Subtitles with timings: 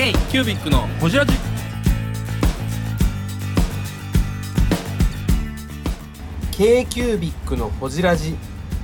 [0.00, 1.34] K キュービックのホジラジ。
[6.52, 8.34] k キュービックのほじラジ。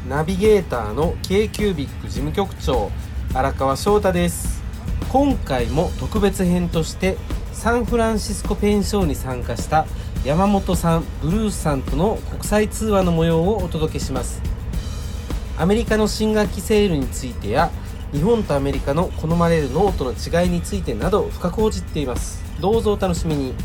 [0.06, 2.90] ナビゲーターの k キュービック事務局長。
[3.32, 4.62] 荒川翔太です。
[5.10, 7.16] 今回も特別編として
[7.50, 9.86] サンフランシスコペンションに参加した
[10.22, 14.42] 山本さんブルースさんとの国際通話の模様をお届けします。
[15.56, 17.70] アメリカの新学期セールについてや
[18.12, 22.44] 日本とアメリカの好まれるノートの違いについてなど深くほじっています。
[22.60, 23.54] どうぞお楽しみに。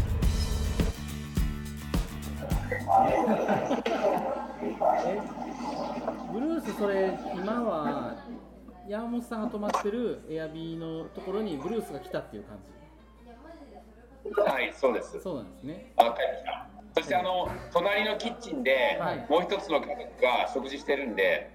[6.34, 8.16] ブルースそれ今は
[8.88, 12.58] 山本さんが泊まってるエアビーのところにブルースが来たっていう感
[14.46, 15.14] はい、そうです。
[15.14, 15.20] じ。
[15.22, 15.94] そうなんですね。
[15.98, 16.16] あ。
[16.96, 19.26] そしてあの隣のキッチンで、はい。
[19.30, 21.52] もう一つの家族が食事してるんで、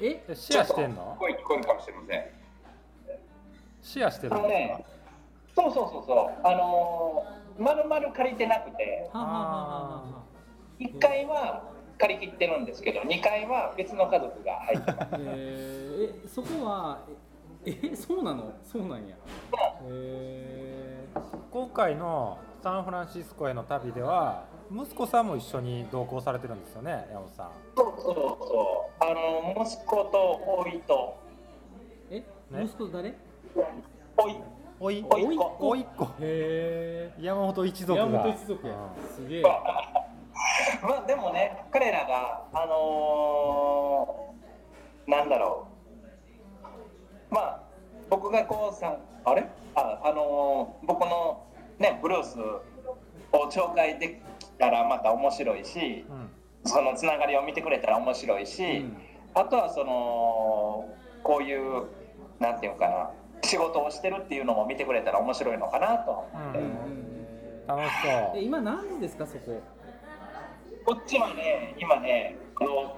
[0.00, 1.16] ええシェアしてんの？
[1.18, 2.24] 声聞こえるかもしれません。
[3.82, 4.84] シェアしてるあのんで
[5.54, 10.22] そうそうそうそう、あのー、まるまる借りてなくて、はあはあはあはあ
[10.80, 11.64] 1階は
[11.98, 15.08] 借り切ってるんですけど、2階は別の家族が入ってます。
[15.12, 17.00] えー、えそこは
[17.66, 18.52] ええそうなの？
[18.64, 19.14] そうなんや。
[19.84, 27.50] えか今回のサンフランシスコへの旅では息子さんも一緒に同行されてるんですよね山本さん。
[27.76, 32.24] そうそうそう、あの息子と甥いと、ー、え、
[32.56, 32.64] ね。
[32.64, 33.12] 息子誰？
[34.16, 34.36] おい、
[34.78, 35.56] おいおいっ子。
[35.58, 36.08] おいっ子。
[36.20, 38.06] へ山本一族が。
[38.06, 38.74] 山本一族や、
[39.16, 39.42] すげえ。
[39.42, 45.66] まあでもね、彼らが、あのー、なんだろ
[47.30, 47.60] う、まあ、
[48.08, 49.48] 僕がこうさん、あれ？
[49.74, 51.42] あ、あのー僕の
[51.80, 52.62] ね、ブルースを
[53.50, 56.30] 紹介できたらまた面白いし、うん、うん
[56.64, 58.96] そのつながりを見てくれたら面白いし、うん。
[59.34, 60.88] あとはその
[61.22, 61.86] こういう
[62.38, 63.10] なんていうのかな
[63.42, 66.10] 仕事をしてるっていうのも見てくれたら面白いのかなと。
[66.10, 66.66] は思って、うん。
[66.66, 69.62] え楽しそえ今何時ですかそこ？
[70.84, 72.96] こっちはね今ねあの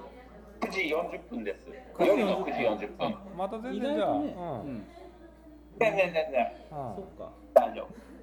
[0.61, 1.67] 9時40分です。
[1.93, 3.15] 9時40夜の9時40う分。
[3.37, 4.77] また全意然じゃあ、ね、ううん。
[4.77, 4.87] ん
[5.79, 6.51] 全然全然。
[6.71, 6.95] うん。
[6.95, 7.85] そっか、大丈夫。
[7.85, 8.14] うん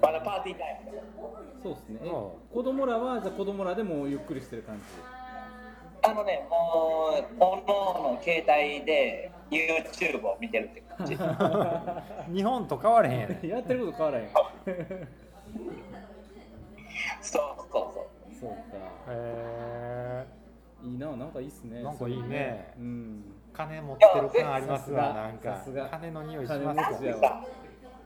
[0.00, 0.90] まだパーティータイム。
[0.92, 1.02] で
[1.62, 2.00] そうですね。
[2.02, 4.82] えそ子供らはじゃあ子供らでもゆっくりしてる感じ？
[6.02, 11.16] あのねもうおのおの携帯で YouTube を見てるって感じ。
[12.32, 13.40] 日本と変われへんやね。
[13.48, 14.28] やってること変わらへん。
[17.20, 18.34] そうそうそう。
[18.40, 18.56] そうか。
[19.08, 20.26] へ
[20.84, 21.82] いいななんかいいっすね。
[21.82, 22.72] なんかいいね。
[22.78, 23.24] うん。
[23.52, 25.64] ー金持ってる感ありますわなんか。
[25.90, 27.18] 金の匂いし金ますよ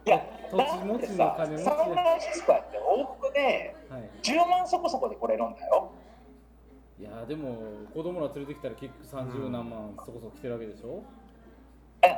[0.06, 1.72] いや土地持ちの金持ちだ。
[1.72, 4.10] ってさサンフランシスコやって往復ではい。
[4.22, 5.90] 10万そこそこで来れるんだよ。
[6.98, 11.02] いやでも子供ら連れてきたら結局30何万そこそこ来てるわけでしょ、
[12.02, 12.08] え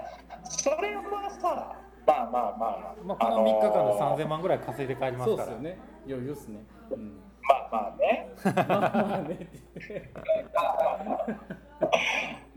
[0.42, 5.44] それはさまあまあまあ、まあ、この3日間であのー3000万ぐらい稼いで帰りますから。
[5.44, 5.78] そうっすよね。
[6.09, 6.65] 余裕っすね。
[6.91, 9.48] うんまあまあね まあまあね。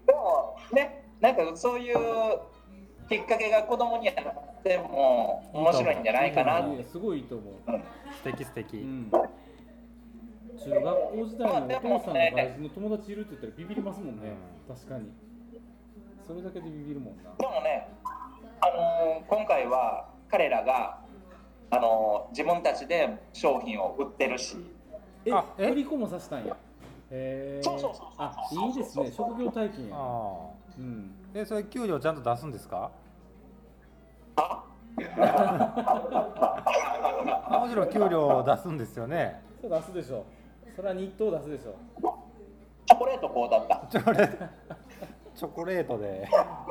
[0.05, 1.97] でもねなんかそういう
[3.07, 6.65] きっかけが子供にあっても面白いんじゃないかな。
[6.91, 7.53] すごいと思う、
[8.17, 14.33] 素敵素敵、うん、中学校時代にお父さんの外人の友達いるって言ったらビビりますもんね、
[14.67, 15.11] 確かに。
[16.25, 17.31] それだけでビビるもんな。
[17.37, 17.87] でもね、
[18.59, 20.99] あのー今回は彼らが、
[21.69, 24.57] あのー自分たちで商品を売ってるし。
[25.25, 25.69] えあえ？
[25.69, 26.57] 振り子もさしたんや。
[27.11, 29.11] へえそうそうそうあいいですね。
[29.11, 29.95] 職業体験や。
[29.95, 31.11] あうん。
[31.35, 32.91] あえそれ給料ちゃんと出すんですか？
[34.35, 34.63] あ？
[37.61, 39.41] もちろん給料出すんですよね。
[39.61, 40.25] それ出すでしょ。
[40.75, 41.75] それは日当出すでしょ。
[42.85, 43.87] チョコレートこうだった。
[43.89, 44.45] チョコレート。
[45.35, 46.27] チョコレートで。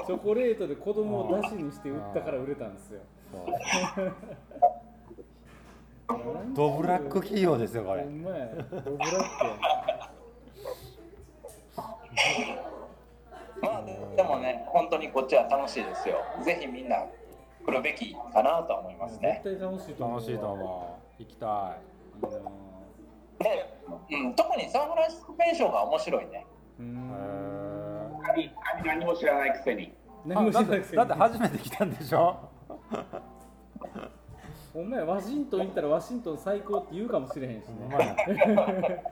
[0.07, 3.01] チョコレートで子供を出しにして売ったから売れたんですよ。
[3.33, 3.39] そ
[4.03, 4.13] う。
[6.55, 8.03] ドブラック企業ですよこれ。
[8.05, 8.47] ほんまや。
[8.55, 8.63] ド
[8.93, 9.15] ブラック
[12.47, 12.64] や
[13.65, 13.83] まあ
[14.17, 16.17] でもね本当にこっちは楽しいですよ。
[16.45, 17.05] ぜひみんな
[17.65, 19.41] 来るべきかなと思いますね。
[19.45, 22.27] 絶対楽しいと思うわ楽しいと思う行きたい。
[22.27, 22.51] いいな
[23.39, 23.75] で、
[24.11, 26.47] うん、特にサンフランシスコペンションが面白いね。
[26.79, 27.09] うへん
[28.23, 28.51] 何
[28.85, 29.93] 何も知らないくせに。
[30.27, 31.03] 何もしあだてないくせに。
[31.03, 32.37] ってだって初めて来たんでしょ？
[34.77, 39.03] お前ワシントン行ったらワシントン最高って言うかもしれへんしね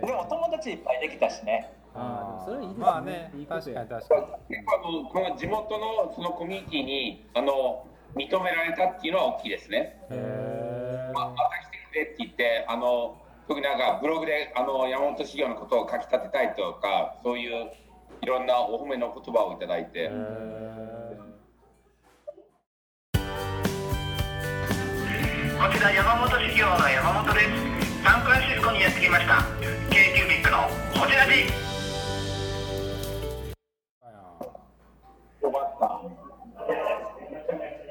[0.00, 1.72] でもお友達いっぱいできたしね。
[1.94, 2.84] あそれいいですね。
[2.84, 4.56] まあね、確かに確かに。
[4.56, 7.86] 結構この地元のそのコミュニティにあの
[8.16, 9.96] 認められたっていうのは大きいですね。
[10.10, 17.70] へまあ、また来てくれって言ってあの特になんかブログであの山本修行のことを書き立てたいとかそういう
[18.22, 20.10] いろんなお褒めの言葉をいただいて。
[25.54, 27.46] こちら山本修行の山本です。
[28.02, 29.83] サンフランシスコにやってきました。
[31.04, 31.32] こちらで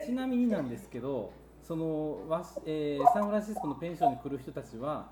[0.03, 1.31] ちなみになんですけど
[1.61, 5.11] そのわし、えーサンフランシスコのペンションに来る人たちは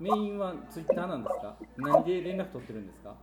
[0.00, 1.54] メインはツイッターなんですか？
[1.76, 3.14] 何で連絡取ってるんですか？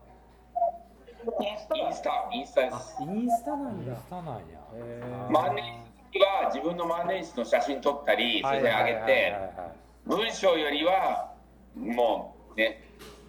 [1.42, 1.76] インスタ。
[1.76, 3.92] インスタインスタであすインスタなんだ。
[3.92, 4.42] インスタなんや。
[4.76, 5.04] へ
[5.34, 5.66] 万年
[6.14, 9.70] 筆は自分の万年筆の写真撮ったりそれで上げてはい
[10.06, 11.34] 文章よりは
[11.76, 12.84] もうね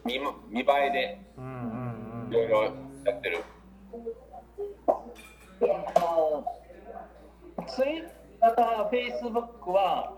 [0.05, 0.19] 見
[0.49, 2.31] 見栄えでうんうんうん。
[2.31, 2.71] いろいろや
[3.13, 3.45] ってる。
[5.61, 6.45] あの
[7.67, 8.09] ツイッ
[8.41, 10.15] ター、フェイスブックは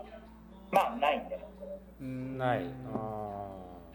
[0.71, 1.39] まあないんで。
[2.01, 2.37] うん。
[2.37, 2.61] ない
[2.93, 3.49] あ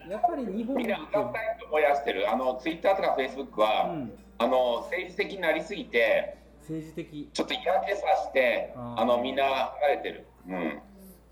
[0.09, 2.31] やっぱり日本みんな上がったいと思い出してる。
[2.31, 4.13] あのツイッターとかフェイスブックは、うん。
[4.41, 7.29] あの政治的になりすぎて政治的。
[7.33, 10.79] ちょっと嫌気さしてあのみんな離れてる、うん、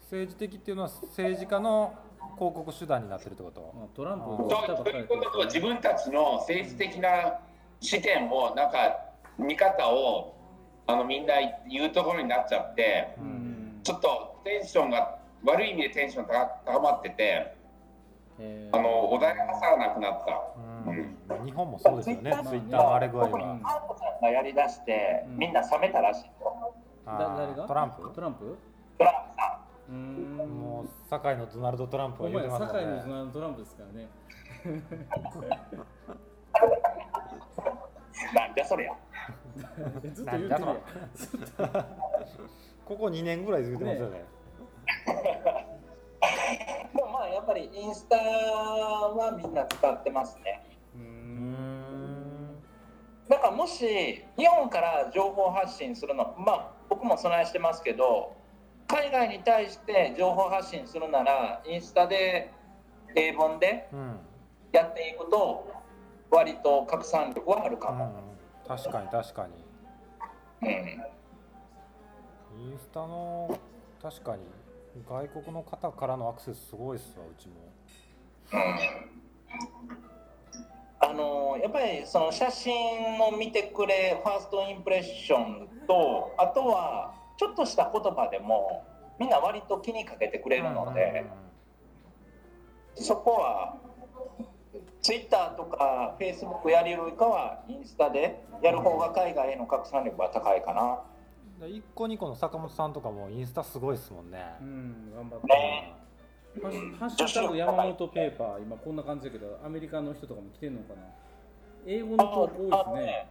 [0.02, 1.94] 政治的っていうのは政治家の
[2.38, 3.74] 広告手段になってるってこと？
[3.76, 7.40] まあトランプうんそうが来たばっかりということと自分たちの政治的な
[7.82, 9.00] 視点をなんか
[9.38, 10.36] 見方を
[10.88, 11.34] あのみんな
[11.70, 13.80] 言うところになっちゃってうん。
[13.84, 16.34] ちょっとテンションが悪い意味でテンション高
[16.66, 17.56] 高まってて
[18.40, 20.42] えあの穏やかさがなくなった。
[20.90, 21.18] うん。
[21.28, 23.66] まあ日本もそうですよねツイッターの荒れ具合はうん。
[23.66, 26.74] アートさんがやりだして、うんみんな冷めたらしいよ。
[27.06, 28.12] トランプ？
[28.14, 28.58] トランプ？
[28.98, 29.47] トランプさん
[29.92, 34.10] もう堺のドナルド・トランプは言うてますも堺のんねドナルドトランプですからね。
[38.32, 38.36] ん。
[38.36, 38.94] なんじゃそりゃ。
[40.14, 40.78] ずっと言うてるやん。
[42.86, 44.26] ここ2年ぐらい言うてますよね。
[46.96, 50.64] でもまあやっぱりインスタはみんな使ってますね。
[50.96, 52.62] うん。
[53.28, 58.37] だからもし日本から情報発信するのまあ僕も備えしてますけど
[58.88, 62.52] 海外に対して情報発信するならインスタで
[63.16, 64.20] 英文でうん
[64.72, 65.72] やっていくと
[66.30, 68.06] 割と拡散力はあるかも。
[68.06, 68.38] うん
[68.68, 69.54] 確かに確かに。
[70.62, 70.70] うん。
[72.70, 73.58] インスタの
[74.02, 74.44] 確かに
[75.08, 77.54] 外国の方からのアクセスすごいっすわうちも。
[81.00, 82.74] あのやっぱりその写真
[83.22, 88.84] を見てくれファーストインプレッションとあとはちょっとした言葉でも
[89.20, 91.26] みんな割と気にかけてくれるので、
[92.96, 93.78] そこは
[95.02, 101.00] ツイッターとかフェイスブックやるよりかはインスタでやる方が海外への拡散力は高いかな。
[101.66, 104.44] 1個2個の坂本さんとかもインスタすごいっすもんね。
[104.62, 105.48] うん頑張って。
[105.48, 105.94] ね。
[106.62, 111.02] ハッシュハッシュタグ山本ペーパー今こんな感じだけどアメリカの人とかも来てんのかな。
[111.86, 113.30] 英語の投稿多いですね。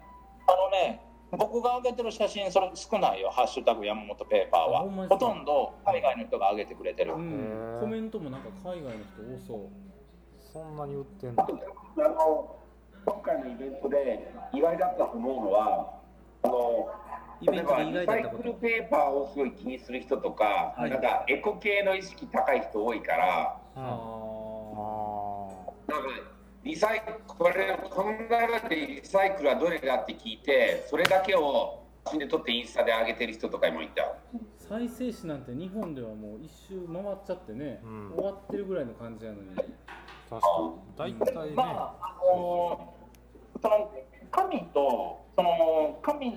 [0.49, 1.00] あのね
[1.32, 7.78] 僕が上げてる写真それ少ないよ「ハッシュタグ山本ペーパーは」あほほとんど海外の人が上げてくれてる、うん。
[7.81, 9.69] コメントもなんか海外の人多そう。
[10.52, 12.56] そんなに売ってんのあの
[13.05, 15.90] 今回のイベントで意外だったと思うのは
[16.43, 16.88] あの
[17.40, 20.90] イベントで意外だったこリサイクルとペーパーをすごい気にする人とか、はい。
[20.90, 23.61] なんかエコ系の意識高い人多いから。
[23.76, 24.26] うんああ
[25.88, 26.36] なんか
[26.67, 34.02] リサイこれこの中でリサイクルはどれだって聞いてそれだけを写真で撮ってインスタで上げてる人とかもいた。
[34.02, 34.07] ー
[34.69, 38.12] 再生紙なんて日本ではもう一周回っちゃってね、うん。
[38.17, 39.49] 終わってるぐらいの感じなのに。
[39.55, 40.38] 確か
[40.99, 41.14] に。
[41.14, 42.95] 大体ね、まああの
[43.62, 43.93] その
[44.33, 46.33] 神とその神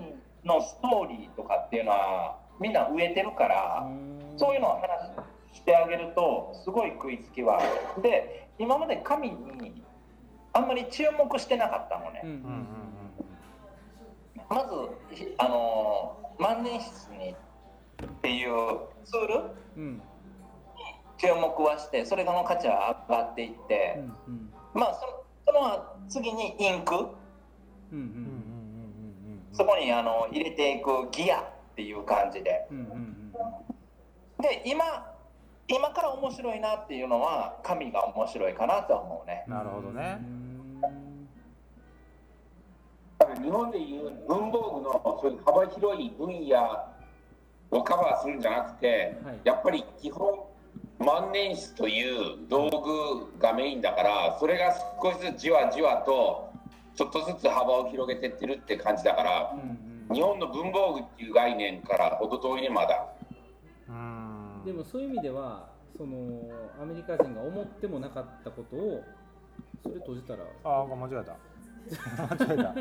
[0.45, 3.89] のストーリーとかっていうのはみんな植えてるから、
[4.37, 7.59] そういうのを話してあげるとすごい食いつきは。
[8.03, 9.88] で今まで神に
[10.59, 12.29] あんまり注目してなかったのね、うん。
[12.29, 12.65] うんうんうん
[14.49, 17.35] まずひあの万年筆にっ
[18.21, 19.35] ていうツール
[19.77, 19.83] うん。
[19.83, 20.01] うん
[21.21, 24.53] 注目はしてそれの価値は上がっていって、うんうん。
[24.73, 26.95] まあそのその次にインク。
[26.95, 27.11] うんううん
[27.91, 31.43] うんうんうんそこにあの入れていくギアっ
[31.75, 32.65] ていう感じで。
[32.71, 33.31] うんうんうん。
[34.41, 34.85] で今
[35.67, 39.43] 今から面白いなっていうのは神が面白いかなとは思うね。
[39.47, 40.19] なるほどね
[43.41, 46.61] 日本でいう文房具のそういう幅広い分野
[47.71, 50.39] をカバーするんじゃなくて、はいやっぱり基本
[50.99, 56.51] 万年筆という道具がメインだからそれが少しずつじわじわと
[56.95, 63.05] ちょっとずつ幅を広げてってるって感じだからうんうん日本の文房具っていう概念から程遠いねまだ。
[63.87, 66.49] うんでもそういう意味ではその
[66.81, 69.03] アメリカ人が思ってもなかったことを
[69.83, 70.43] それ閉じたら。
[70.63, 71.35] ああ間違えた。
[72.35, 72.75] 間違えた。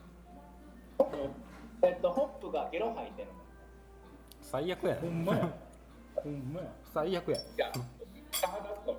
[1.83, 3.29] えっとホップがゲロ吐いてる
[4.51, 5.51] 最悪やほんまや。
[6.17, 6.67] ほんまや。
[6.95, 7.37] 最悪や。
[7.37, 7.71] いや
[8.33, 8.97] スターダスト。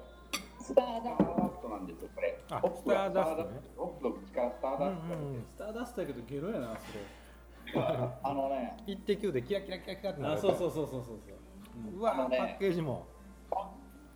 [0.62, 1.70] スターダスト。
[1.70, 2.40] なんですよこれ。
[2.52, 3.50] あスターダストね。
[3.76, 7.82] ホップの口からスターうんダスト、うんスターダストやけどゲロやなそれ。
[8.24, 10.34] あのね一滴球でキラキラキラキラってなる。
[10.36, 12.00] あそうそうそうそうそうそう。
[12.00, 13.08] うわパッケージも。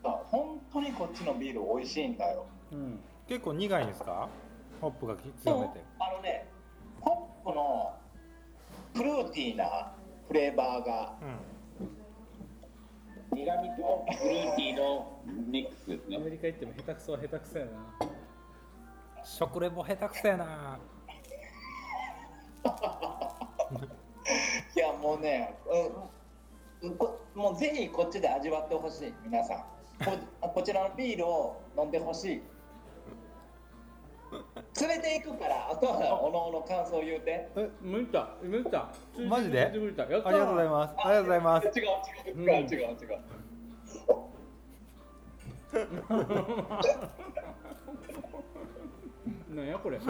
[0.03, 2.45] 本当にこっちのビール美味しいんだよ。
[2.71, 2.99] うん。
[3.27, 4.29] 結構苦いんですか？
[4.81, 5.83] ホップが強めて。
[5.99, 6.47] あのね
[7.01, 7.93] ホップの
[8.95, 9.93] フルーティーな
[10.27, 11.15] フレーバーが。
[11.21, 11.53] うん
[13.35, 17.71] 苦味とフルーティーのミックスですねアメリカ行っても下手くそは下手くそやな。
[19.23, 20.79] 食レポ下手くそやな。
[24.75, 25.55] いやもうね、
[26.81, 29.57] うん、こもうぜひこっちで味わってほしい皆さん。
[30.41, 32.41] ここちらのビールを飲んでほしい
[34.87, 37.47] 連れて行くからあとはおのおの感想言うて。
[37.55, 38.29] え向いた。
[38.41, 38.89] 向いた
[39.27, 39.71] マジで？
[39.73, 40.03] 向いた。
[40.03, 40.93] やったありがとうございます。
[40.97, 41.03] あ。
[41.03, 41.67] りがとうございます。
[41.67, 43.19] 違う違う違う違う違う、
[49.55, 49.97] なん やこれ。
[49.99, 50.07] なん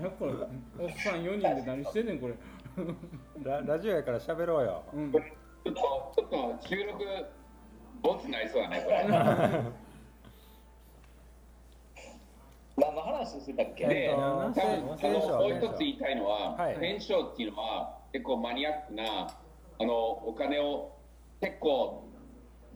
[0.00, 0.32] やこれ。
[0.32, 2.34] おっさん4人で何してんねんこれ。
[3.42, 4.82] ララジオやから喋ろうよ。
[4.94, 5.12] うん。
[5.12, 6.28] ちょっとちょっ
[6.60, 7.04] と収録
[8.02, 9.04] ボツになりそうだねこれ
[12.76, 16.76] 何の話してたっけ、で、えっと多分あのもう一つ言いたいのは、はい。
[16.80, 19.28] 戦勝っていうのは結構マニアックな
[19.80, 20.92] あのお金を
[21.40, 22.04] 結構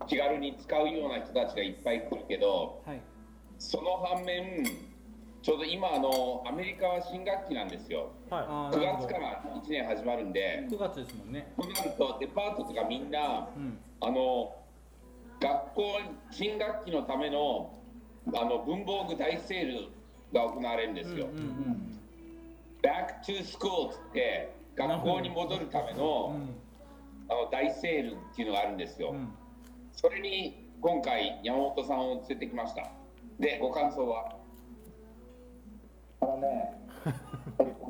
[0.07, 3.01] 気軽に使うような人たちがいっぱい来るけどはい。
[3.59, 4.65] その反面
[5.43, 8.11] ちょうど今あのアメリカは新学期なんですよ。
[8.29, 9.09] は9あーなるほど。
[9.09, 10.67] 月から1年始まるんで。
[10.71, 11.53] 9月ですもんね。
[11.57, 13.79] となるとデパートとかみんなうん。
[14.01, 14.55] あの
[15.41, 17.73] 学校新学期のための
[18.35, 19.89] あの文房具大セール
[20.37, 21.27] が行われるんですよ。
[21.27, 22.01] うんうん、
[22.83, 26.55] Back to School って学校に戻るためうのん
[27.29, 29.11] あの大セールっていうのがあるんですよ。
[29.11, 29.35] うん
[29.93, 32.91] それに今回山本さんを連れてきました。
[33.41, 34.37] でご感想は？
[36.21, 36.75] あのね、
[37.59, 37.87] えっと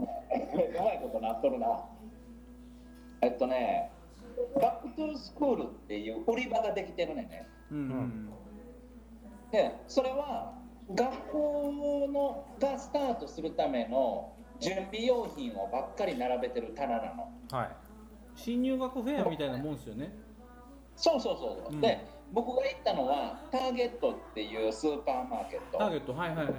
[0.57, 1.85] ねうまいことなっとるな。
[3.23, 3.91] えっとね、
[4.55, 7.49] Back to School っていう売り場ができてるねんね。
[7.73, 8.31] うんうん
[9.51, 10.53] で、それは
[10.95, 17.33] 学校のがスタートするための準備用品をばっかり並べてる棚なの。
[17.51, 17.71] はい。
[18.35, 20.15] 新入学フェアみたいなもんですよね。
[20.95, 21.75] そうそうそうそう。
[21.75, 21.81] うん。
[21.81, 25.79] で、僕が行ったのはターゲットっていうスーパーマーケット。
[25.79, 26.15] ターゲット。
[26.15, 26.57] はいはいはいはい。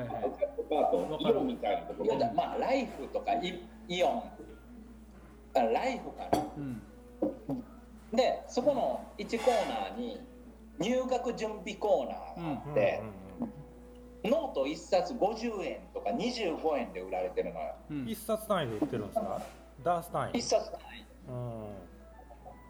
[0.57, 2.15] デパートイオンみたいなところ。
[2.15, 4.23] いやまあライフとかイイオン。
[5.55, 6.43] あライフかな。
[6.57, 6.81] うん。
[8.13, 10.21] でそこの1コーナーに
[10.79, 13.01] 入学準備コーナーがあって、
[14.29, 17.75] ノート1冊50円とか25円で売られてるのよ。
[17.89, 18.07] うん。
[18.07, 19.41] 一冊単位で売ってるんですか？
[19.83, 20.33] ダース単位。
[20.33, 20.79] 1冊単
[21.29, 21.63] うん。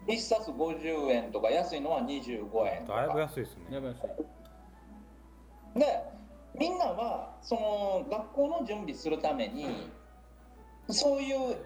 [0.06, 3.64] 位1冊50円とか安いのは25円とだいぶか安いですね。
[3.70, 3.98] やばいし
[5.76, 6.02] で
[6.58, 9.90] みんなはその学校の準備するために
[10.88, 11.56] そういう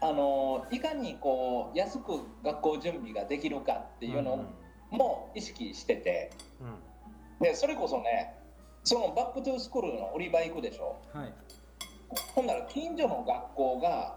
[0.00, 4.44] あのいかにこう安く学校準備ができるかっていうの
[4.90, 6.30] も意識してて、
[6.60, 6.74] うん。
[7.40, 8.34] でそれこそね
[8.84, 10.96] その Back to School の売り場行くでしょ？
[11.12, 11.32] はい。
[12.34, 14.16] ほんなら近所の学校が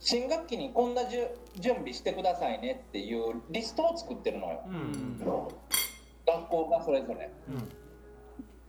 [0.00, 1.26] 新学期にこんなじゅ
[1.60, 4.62] 準備してくださいねっていうリストを作ってるのよ。
[4.66, 4.74] うん。
[4.74, 5.48] うん
[6.26, 7.30] 学校がそれぞれ。
[7.48, 7.68] うん。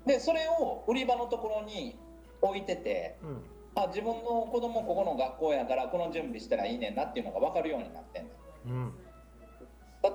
[0.05, 1.97] でそれを売り場のところに
[2.41, 3.41] 置いててうん。
[3.75, 8.29] あ自分の子供ここの学校やからこの準備したらいいねんなっていうのが分かるようになってんの。
[8.65, 8.93] うん。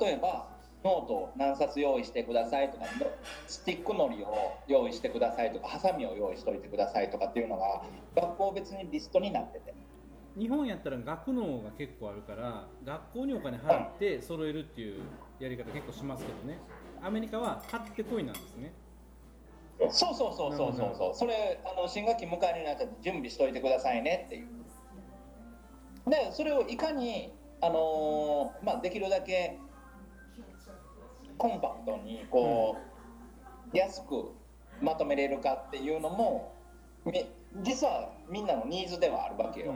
[0.00, 0.48] 例えば
[0.82, 3.10] ノート何冊用意してくださいとかの
[3.46, 7.82] スティックのりを用意してくださいとかハサミを用意しといてくださいとかっていうのが
[8.16, 9.74] 学校別にリストになってて。
[10.38, 15.02] 日本やったら学能が結構あるから学校にお金払って揃えるっていう
[15.40, 16.58] やり方結構しますけどね。
[17.02, 18.72] アメリカは買ってこいなんですね。
[19.90, 21.14] そうそうそうそうそうそう。
[21.14, 24.48] それあの新学期迎えになったら準備しといてくださいねっていう。
[26.08, 29.58] でそれをいかにあのーまあ、できるだけ
[31.40, 32.76] コンパクトにこ
[33.72, 34.30] う、安く
[34.82, 36.54] まとめれるかっていうのも
[37.06, 37.24] み
[37.62, 39.74] 実はみんなのニーズではあるわけよ、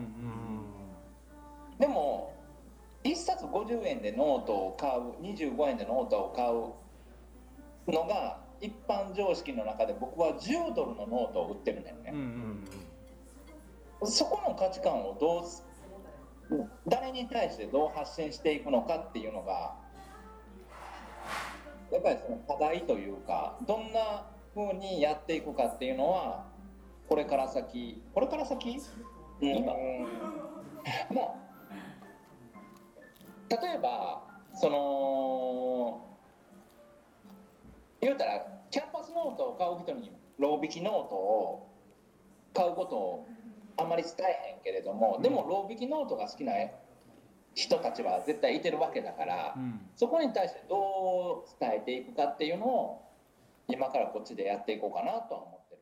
[1.78, 2.34] でも
[3.02, 12.12] 1冊50円でノートを買う25円でノートを買うのが一般常識の中で僕は10ドルのノートを売ってるんだよね、
[14.04, 15.64] そこの価値観をどうす
[16.86, 19.82] 誰に対してどう発信していくのかっていうのが
[21.94, 26.44] やっぱりその課題というかどんな風にやっていくかっていうのは
[27.08, 28.80] これから先これから先？
[29.40, 29.64] うん。
[29.64, 29.76] まあ
[33.48, 34.24] 例えば
[34.54, 36.04] その
[38.00, 41.68] 言うたらキャンパスノートを買う人にロー引きノートを
[42.52, 43.28] 買うことを
[43.76, 44.22] あまり伝え
[44.56, 46.52] へんけれども、でもロー引きノートが好きな
[47.54, 49.54] 人たちは絶対いてるわけだから、
[49.96, 53.02] そこに対してどう伝えていくかっていうのを
[53.68, 55.80] 今からこっちでやっていこうかなとは思ってる。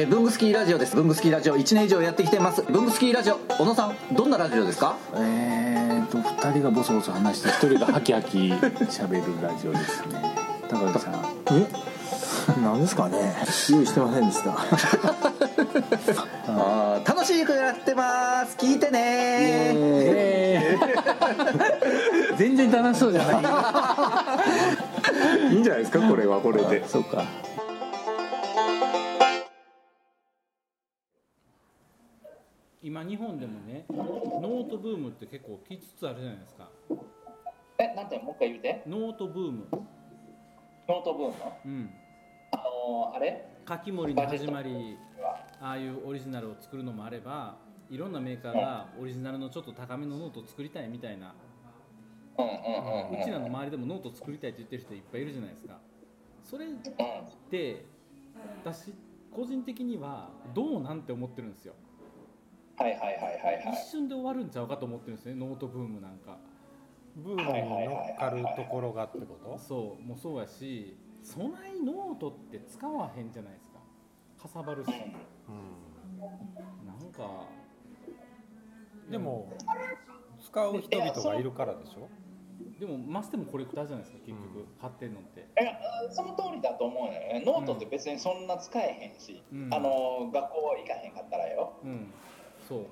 [0.00, 0.96] えー、ブングスキーラジオです。
[0.96, 1.56] ブングスキーラジオ。
[1.56, 2.62] 1年以上やってきてます。
[2.62, 4.96] ブングスキーラジオ小野さんどんなラジオですか？
[5.14, 10.34] えーと2人がボソボソ話して1人がハキハキ喋るラジオですね。
[10.68, 11.14] 高木さん。
[11.52, 11.66] え？
[12.60, 13.34] なんですかね？
[13.70, 14.52] 用意してませんでした。
[16.48, 18.56] あー楽しくやってます。
[18.56, 19.72] 聞いてね
[22.72, 23.32] 楽しそうじゃな
[25.50, 26.88] いいいんじゃないですかこれはこれで。
[26.88, 27.24] そうか。
[32.82, 36.68] 今日本でもねノートブームって結構来つつあるじゃないですか。
[37.78, 38.82] え、なんてもう一回言うて。
[38.86, 39.66] ノートブーム。
[40.88, 41.34] ノートブーム？
[41.64, 41.90] うん。
[42.50, 43.46] あのーあれ？
[43.64, 44.98] カキモリの始まり
[45.60, 47.54] ああいうオリジナルを作るのもあれば
[47.88, 51.32] いろんなメーカーがオリジナルのちょっと高めのノートを作りたいみたいな
[52.42, 55.80] うんうんうんうんうちらの周りでもノート作りたいって言ってる人いっぱいいるじゃないですか。
[56.42, 56.68] それっ
[57.50, 57.84] て
[58.64, 58.92] 私
[59.30, 61.74] 個人的にはどうなんて思ってるんですよ。
[62.76, 63.20] はいはいはいは
[63.52, 63.74] いはい。
[63.74, 66.38] 一瞬で終わるんちゃうかと思ってるんですねノートブームなんか。
[67.14, 67.48] ブームに
[67.84, 69.58] 乗っかるところがってこと？
[69.58, 73.78] そうもうそうやしそないノートって使わへんじゃないですか。
[74.42, 74.96] かさばるし、なん
[77.12, 77.46] か
[79.10, 79.52] でも
[80.40, 82.08] 使う人々がいるからでしょ？
[82.78, 85.40] でもましてもコレクターじゃないですか結局、買ってんのって。
[85.40, 85.72] いや
[86.10, 87.42] その通りだと思うのよね。
[87.46, 89.72] ノートって別にそんな使えへんし、うん。
[89.72, 91.74] あの学校行かへんかったらよ。
[91.84, 92.12] うん。
[92.68, 92.86] そ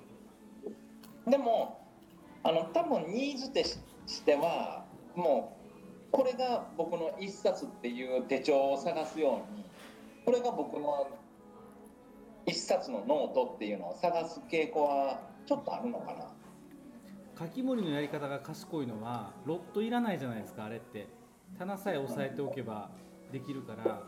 [1.27, 1.31] う。
[1.31, 1.81] でも
[2.43, 5.57] あの多分ニーズとしてはも
[6.11, 9.65] うこれが僕の一冊っていう手帳を探すように
[10.25, 11.09] これが僕の
[12.47, 16.27] 一冊のノートっていうのを探す傾向はちょっとあるのかな
[17.41, 21.09] カキモリのやり方が賢いのはロットいらないじゃないですかあれって。
[21.59, 22.91] 棚さえ押さえておけば
[23.33, 24.03] できるから。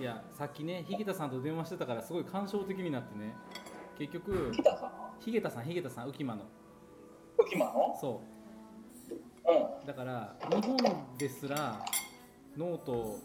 [0.00, 0.02] い。
[0.02, 3.36] やさっきねヒゲタさんと電話してたからすごい感傷的になってね。
[3.96, 4.50] 結局
[5.20, 6.42] ヒゲタさんヒゲタさん浮間の。
[7.38, 7.96] 浮間の？
[8.00, 8.20] そ
[9.84, 9.86] う。
[9.86, 10.76] だから日本
[11.18, 11.84] ですら
[12.56, 13.20] ノート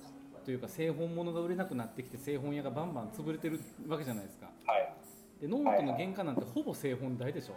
[0.45, 4.51] というか製本物が売れなくなってきて製本屋がバンバン潰れてるわけじゃないですか、
[5.41, 7.55] でノートの原価なんてほぼ製本代でしょ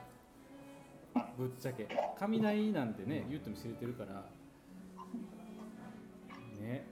[1.37, 1.87] ぶっちゃけ。
[2.18, 4.24] 紙代なんてね言っても知れてるから。
[6.61, 6.87] ね。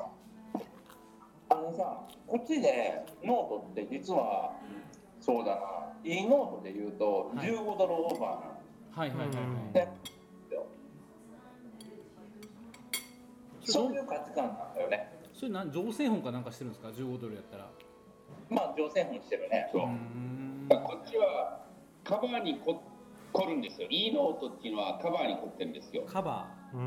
[1.49, 4.53] あのさこっちでノートって実は
[5.21, 5.61] そうだな。
[6.05, 8.55] いいノートで言うと15ドルオーバーなの。
[8.91, 9.33] はいはいはいは
[9.71, 9.89] い、で
[13.65, 15.11] そういう価値観なんだよね。
[15.33, 17.69] それなん上製本かなんかしてるんですか？15ドルやったら。
[18.51, 19.69] まあ上製本してるね。
[19.73, 19.83] そう。
[20.69, 21.61] こっちは
[22.05, 22.83] カバーにこ
[23.35, 23.89] 凝るんですよ。
[23.91, 26.05] いいノートっていうのはカバーに凝ってるんですよ。
[26.07, 26.81] カバ中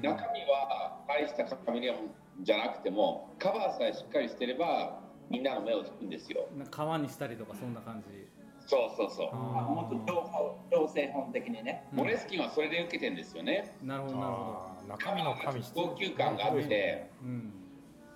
[0.00, 1.98] 身は大した紙でも
[2.40, 6.46] じゃなくてもカバーさえしっかりしてればみんなの目を引くんですよ。
[6.54, 8.26] ーなんか革にしたりとかそんな感じ。
[8.64, 9.34] そうそうそう。
[9.34, 11.84] もっと情報情勢本的にね。
[11.92, 13.76] モレスキンはそれで受けてるんですよね。
[13.82, 14.42] なるほどなるほ
[14.82, 14.88] ど。
[14.88, 17.52] 中身の紙高級感があってうん。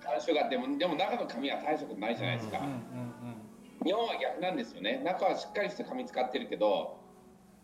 [0.01, 2.59] 感触があってもでも中の紙は大したことないじゃないですか、
[3.83, 5.01] 日本は逆なんですよね。
[5.03, 6.97] 中はしっかりした紙使ってるけど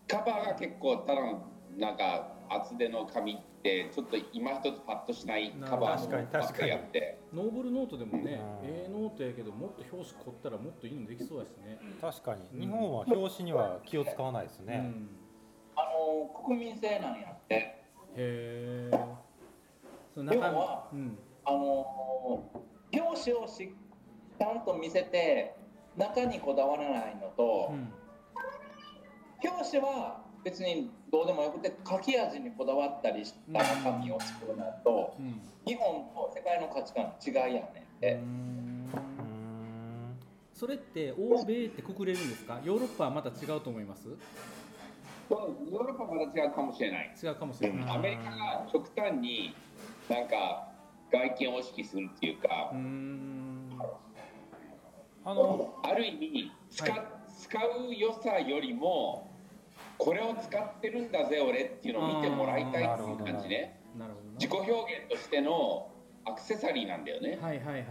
[0.07, 7.19] カバーが結構ただのなんか厚手の紙ってちょっと今一つパッとしないカバーのばっかりあって。
[7.33, 11.79] ノーブルノートでもね、ええノートやけどもっと表紙凝ったらもっといいのできそうだしね。
[11.99, 12.61] 確かに。
[12.61, 14.93] 日本は表紙には気を使わないですね、
[15.75, 17.55] あの国民性なんやって。
[17.55, 17.81] へ
[18.15, 18.91] え
[20.15, 20.87] 要は、
[21.45, 22.43] あの
[22.93, 23.73] 表紙をし
[24.37, 25.55] ちゃんと見せて
[25.97, 27.73] 中にこだわらないのと、
[29.43, 38.19] 表紙は別にどうでもよくて書き味にこだわったりした紙を作るのと、うん、日本と世界の価値観の違いやねんて。
[40.53, 42.60] それって欧米ってくくれるんですか？
[42.63, 44.08] ヨーロッパはまた違うと思います？
[44.08, 47.13] ヨーロッパはまた違うかもしれない。
[47.21, 49.56] 違うかもしれない、アメリカが極端に
[50.10, 50.69] なんか
[51.12, 52.71] 外見を意識するっていうか
[55.25, 57.01] あのある意味使,、はい、
[57.41, 59.32] 使う良さよりも
[59.97, 63.79] これを使ってるんだぜ俺っていうのを見てもらいたいっていう感じね。
[64.39, 65.89] 自己表現としての
[66.25, 67.38] アクセサリーなんだよね。
[67.41, 67.84] はいはいはいはい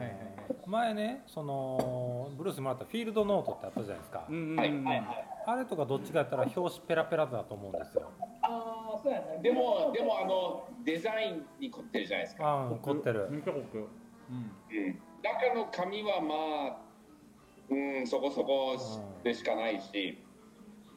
[0.67, 8.11] 前ねそのブルースもらったフィールドノートってあったじゃないですか、はいはいはい、あれとかどっちかやったら表紙ペラペラだと思うんですよ。
[8.43, 9.41] ああそうやね。
[9.43, 12.45] でもでもあのデザインに凝ってるじゃないですか。
[12.45, 13.43] ああ凝ってる、うん、
[15.23, 16.35] 中の紙はま
[16.75, 16.77] あ
[17.71, 18.77] うんそこそこ
[19.23, 20.19] でしかないし、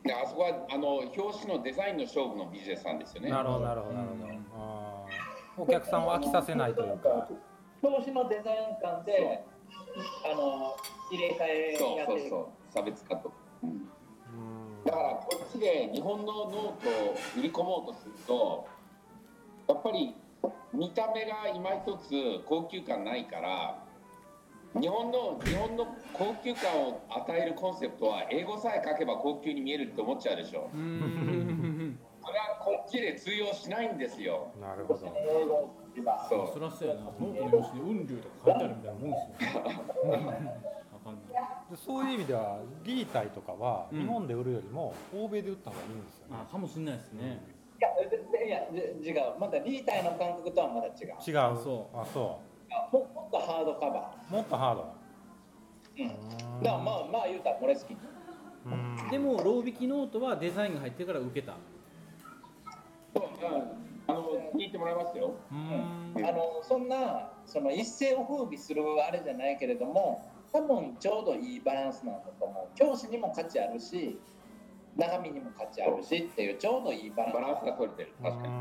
[0.05, 3.29] であそこはあの表紙のデザインの勝負のビジネスなんですよね。
[3.29, 4.09] なるほどなるほどなる
[4.51, 5.07] ほ
[5.57, 7.27] ど、お客さんを飽きさせないというか。
[7.81, 9.43] 表紙のデザイン感で
[10.31, 10.75] あの
[11.11, 12.73] 入れ替えそうそうそう。
[12.73, 13.31] 差別化と、
[13.63, 13.87] うん、
[14.85, 18.67] だからこっちで日本のノートを売り込もうとすると
[19.67, 20.13] やっぱり
[20.73, 23.84] 見た目が今一つ高級感ないから
[24.79, 30.69] 日本の日本の高級感を与えるコンセプトは英語さえ書けば高級に見えるって思っちゃうでしょ。
[30.73, 34.51] それはこっちで通用しないんですよ。
[34.59, 34.99] なるほど。
[34.99, 35.11] そう。
[36.53, 37.01] そらそうやな。
[37.03, 39.47] ノートの用紙で雲流とか書いてあるみたいなもんです
[41.79, 41.85] よ。
[41.85, 46.35] そういう意味ではリータイとかは日本で売るよりも欧米で売った方がいいんですよね。
[46.41, 47.39] あかもしれないですね。
[47.79, 47.89] いや
[48.45, 48.59] いや
[49.13, 51.07] 違うまたリータイの感覚とはまだ違う。
[51.25, 51.63] 違う。
[51.63, 52.39] そうあそ
[52.91, 52.95] う。
[52.97, 54.33] もっとハードカバー。
[54.33, 54.93] もっとハード。
[55.97, 56.07] うん。
[56.63, 57.97] だからまあまあ言うたらこれ好き。
[59.11, 61.53] でもロー引きノートはデザインが入ってから受けた。
[64.07, 65.35] あの聞いてもらいますよ。
[65.51, 65.53] あ
[66.31, 72.77] のそんなその一世を風靡するあれじゃないけれども、多分ちょうどいいバランスなんだと思う。
[72.77, 74.19] 教師にも価値あるし、
[74.95, 77.35] 中身にも価値あるしっていうちょうどいいバランス。
[77.35, 78.13] バランスが取れてる。
[78.21, 78.53] 確かに。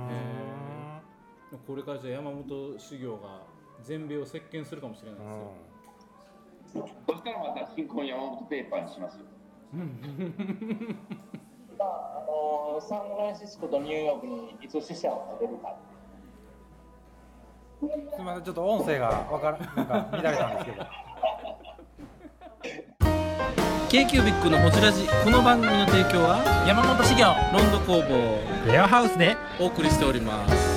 [1.66, 3.42] これからじゃ山本修行が
[3.82, 6.88] 全米を席巻するかもしれないですよ。
[7.06, 9.24] そしたらまた新婚山本ペーパーにしますよ。
[11.78, 15.76] まあ、あのサンフランシスコとニューヨークにいつ死者を立てるか。
[17.80, 17.86] す
[18.18, 20.86] みません、ちょっと音声がわからなんか乱れたんですけど。
[23.94, 30.73] k キュービックのホジラジこの番組の提供は山本資源ロンド工房レアハウスでお送りしております